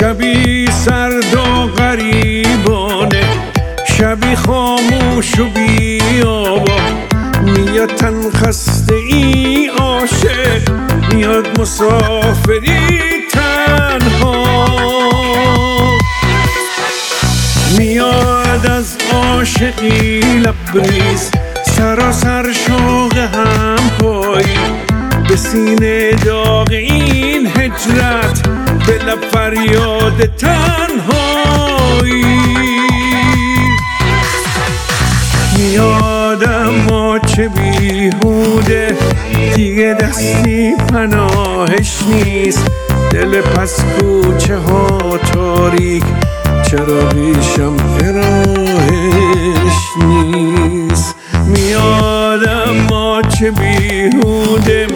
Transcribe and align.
شبی 0.00 0.66
سرد 0.70 1.34
و 1.34 1.66
غریبانه 1.66 3.24
شبی 3.98 4.36
خاموش 4.36 5.38
و 5.38 5.44
بیابا 5.44 6.80
میاد 7.42 7.94
تن 7.94 8.30
خسته 8.30 8.94
ای 8.94 9.70
عاشق 9.78 10.70
میاد 11.12 11.60
مسافری 11.60 12.88
تنها. 13.32 14.66
میاد 17.78 18.66
از 18.66 18.96
عاشقی 19.12 20.20
لبریز 20.20 21.30
سراسر 21.66 22.52
شوق 22.52 23.16
هم 23.16 23.90
پایی 24.00 24.58
به 25.28 25.36
سینه 25.36 26.10
داغ 26.10 26.70
این 26.70 27.46
هجرت 27.46 28.45
لب 28.90 29.20
فریاد 29.32 30.36
تنهایی. 30.36 32.24
میادم 35.58 36.74
ما 36.90 37.18
چه 37.18 37.48
بیهوده؟ 37.48 38.96
دیگه 39.56 39.96
دستی 40.00 40.74
پناهش 40.92 41.98
نیست. 42.08 42.70
دل 43.10 43.40
پس 43.40 43.80
کوچه 43.84 44.56
ها 44.56 45.18
تاریک 45.32 46.04
چرا 46.70 47.08
ریشم 47.08 47.76
راهش 48.14 49.76
نیست؟ 50.04 51.14
میادم 51.46 52.74
ما 52.90 53.22
چه 53.22 53.50
بیهوده؟ 53.50 54.86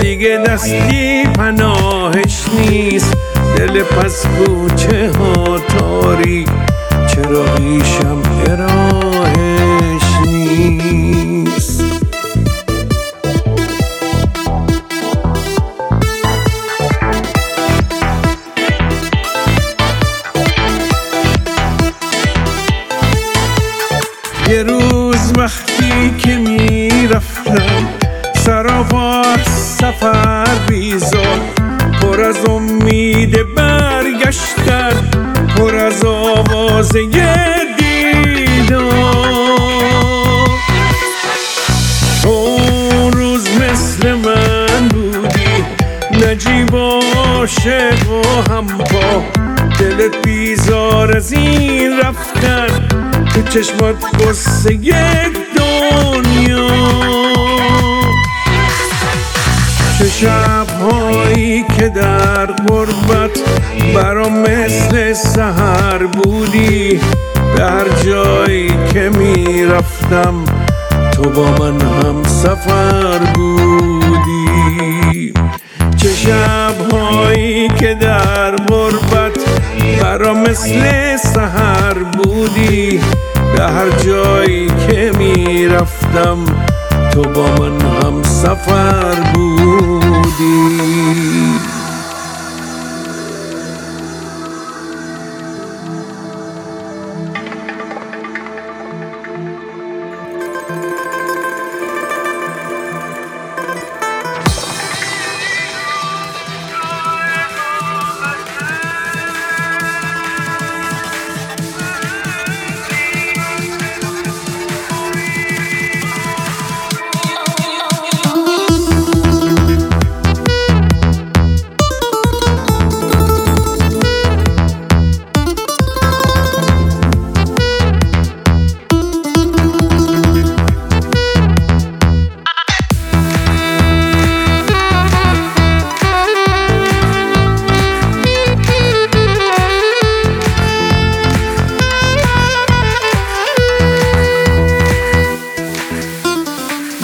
دیگه 0.00 0.38
دستی 0.46 1.22
پناهش 1.22 2.42
نیست. 2.58 3.16
دل 3.62 3.82
پس 3.82 4.26
کوچه 4.26 5.12
ها 5.18 5.58
تاریک 5.58 6.48
چرا 7.14 7.54
ریشم 7.54 8.22
راهش 8.58 10.02
نیست؟ 10.26 11.82
یه 24.48 24.62
روز 24.62 25.32
وقتی 25.38 26.14
که 26.18 26.36
می‌رفتم 26.36 27.88
سراپا 28.36 29.22
سفر 29.46 30.48
بیزار. 30.68 31.61
پر 32.12 32.20
از 32.20 32.44
امید 32.48 33.54
برگشتن 33.54 35.10
پر 35.56 35.74
از 35.74 36.04
آواز 36.04 36.92
تو 42.22 42.28
اون 42.28 43.12
روز 43.12 43.48
مثل 43.60 44.14
من 44.14 44.88
بودی 44.88 45.64
نجیب 46.26 46.74
و 46.74 47.00
عاشق 47.16 48.10
و 48.10 48.52
هم 48.52 48.66
با 48.66 49.24
دلت 49.80 50.26
بیزار 50.26 51.16
از 51.16 51.32
این 51.32 51.98
رفتن 51.98 52.88
تو 53.34 53.42
چشمات 53.42 53.96
قصه 54.20 54.74
برام 64.12 64.40
مثل 64.40 65.12
سهر 65.12 66.06
بودی 66.06 67.00
به 67.56 67.64
هر 67.64 67.88
جایی 68.04 68.68
که 68.92 69.10
می‌رفتم. 69.18 70.34
تو 71.12 71.22
با 71.22 71.50
من 71.50 71.80
هم 71.80 72.22
سفر 72.22 73.18
بودی. 73.34 75.32
چه 75.96 76.08
شبهایی 76.08 77.68
که 77.68 77.94
در 77.94 78.56
غربت 78.56 79.38
برا 80.02 80.34
مثل 80.34 81.16
سهر 81.16 81.94
بودی 81.94 83.00
به 83.56 83.62
هر 83.62 83.90
جایی 84.04 84.66
که 84.66 85.12
می‌رفتم. 85.18 86.38
تو 87.12 87.22
با 87.22 87.46
من 87.46 87.80
هم 87.80 88.22
سفر 88.22 89.32
بودی. 89.34 90.72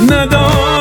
ندانستم 0.07 0.76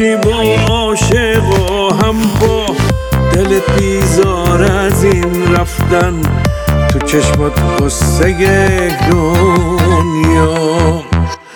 نجیب 0.00 0.26
و 0.26 0.72
عاشق 0.72 1.44
و 1.44 1.94
هم 1.94 2.16
با 2.40 2.66
دلت 3.34 3.78
بیزار 3.78 4.62
از 4.62 5.04
این 5.04 5.54
رفتن 5.54 6.22
تو 6.88 6.98
چشمات 6.98 7.60
قصه 7.80 8.32
دنیا. 9.10 11.02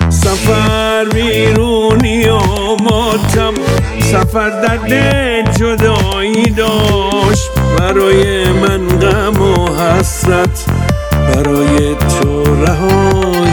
سفر 0.08 1.04
بیرونی 1.14 2.24
و 2.24 2.38
ماتم 2.82 3.54
سفر 4.00 4.50
درد 4.50 5.56
جدایی 5.56 6.50
داشت. 6.50 7.50
برای 7.78 8.52
من 8.52 8.88
غم 8.88 9.42
و 9.42 9.68
حسرت 9.76 10.64
برای 11.12 11.94
تو 11.94 12.44
رهایی 12.64 13.43